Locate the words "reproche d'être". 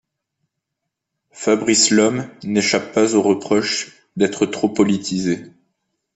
3.21-4.47